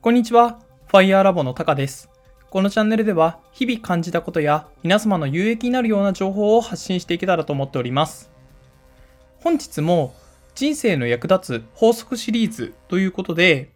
[0.00, 0.60] こんにちは。
[0.86, 2.08] ファイヤーラボのタカです。
[2.48, 8.30] このチャンネルでは日々感じたことや皆様の有益になるような情報を発信していけたらと思っております。
[9.40, 10.14] 本日も
[10.54, 13.72] 人生の役立つ法則シリーズということで、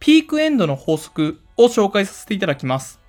[0.00, 3.00] ピークエンドの法則を紹介させていただきます。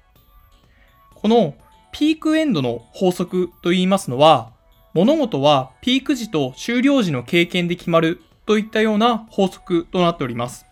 [1.15, 1.55] この
[1.91, 4.52] ピークエンドの法則と言いますのは、
[4.94, 10.66] 物事はピーク時と終了時の経験で決まるといったような法則となっております。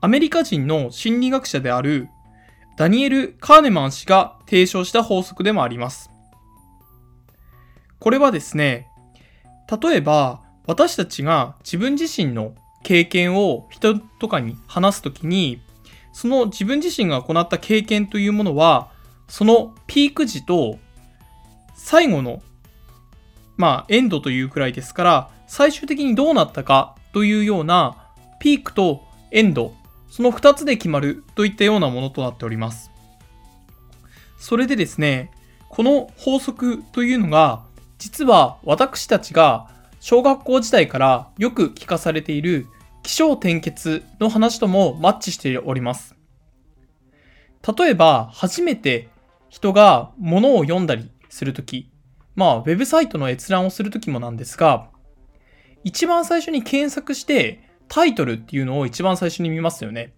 [0.00, 2.08] アメリカ人の心理学者である
[2.76, 6.10] ダニエル・カーネマン氏が提唱した法則でもあります。
[7.98, 8.88] これはですね、
[9.82, 15.60] 例えば私たちが自分自身の経験を人とかに話すときに、
[16.12, 18.90] その自分自身が行った経験というものは、
[19.28, 20.78] そのピーク時と
[21.74, 22.42] 最後の、
[23.56, 27.96] まあ、エンドというくらいですから、最終的にどうなったかというような、
[28.38, 29.74] ピークとエンド、
[30.10, 32.90] その2つで決まるといったようなものとなっております。
[34.38, 35.30] それでですね、
[35.68, 37.64] この法則というのが、
[37.98, 39.68] 実は私たちが
[40.00, 42.66] 小学校時代からよく聞かされている
[43.02, 46.14] 気象転結の話ともマッチしております。
[47.76, 49.08] 例えば、初めて
[49.48, 51.90] 人が物を読んだりするとき、
[52.36, 54.88] まあ、ウェブサイトの閲覧をするときもなんですが、
[55.82, 60.12] 一番最初に検索してタイトルっていうのを一番最初に見ますよね。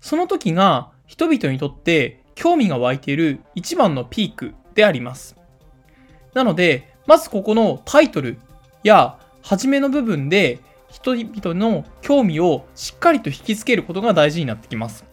[0.00, 5.36] その時が人々にとって興味が湧いている一番のピークであります。
[6.32, 8.38] なので、まずここのタイトル
[8.82, 15.04] や初めの部分で人々の興味をしっかりと引きつけることが大事になってきます。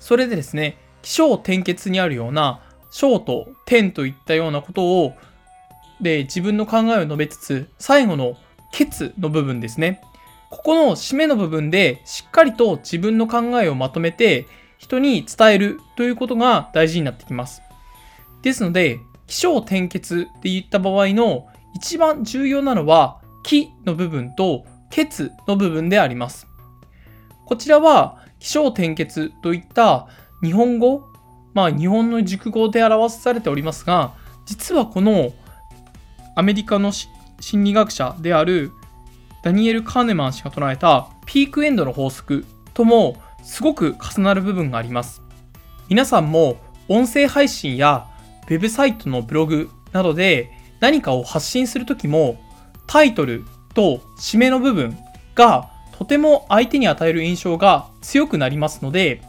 [0.00, 5.14] それでですね、気象転結にあるような小と点といったようなことを
[6.00, 8.36] で自分の考えを述べつつ最後の
[8.72, 10.02] ケツの部分ですね。
[10.50, 14.46] ここの締めの部分でしっかりと自分の考えをまとめて
[14.78, 17.62] 人に伝えるということが大事になってきます。
[18.42, 26.46] ですので、気象転結って言った場合の一番重要なのは気の部分と血の部分であります。
[27.44, 30.06] こちらは気象転結といった
[30.42, 31.08] 日本語、
[31.52, 34.14] まあ日本の熟語で表されておりますが、
[34.46, 35.32] 実はこの
[36.38, 38.70] アメリカの心理学者である
[39.42, 42.44] ダニエル・カーネマン氏が唱えたピークエンドの法則
[42.74, 45.20] ともすごく重なる部分があります。
[45.88, 48.06] 皆さんも音声配信や
[48.44, 52.40] ウェブサイトのブログなどで何かを発信するときも
[52.86, 53.44] タイトル
[53.74, 54.96] と締めの部分
[55.34, 59.22] がとても相手に与える印象が強くなりますので、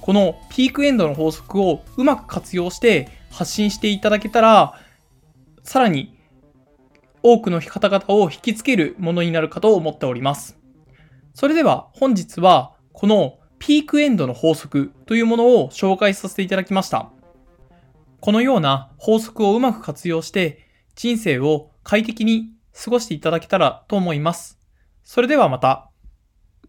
[0.00, 4.78] このピークエンドの法則をうまく活用して発信していただけたら、
[5.64, 6.21] さらに
[7.22, 10.58] 多くの方々を引きつけるものになるかと思っております。
[11.34, 17.10] それでは本日はこのピークエンドの法則というものを紹介させていただきました。
[18.20, 20.66] このような法則をうまく活用して
[20.96, 24.58] 人生を快適に過ごしていただけたらと思います。
[25.04, 25.91] それではまた。